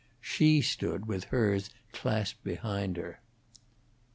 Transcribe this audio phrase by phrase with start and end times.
[0.19, 3.19] She stood with hers clasped behind her.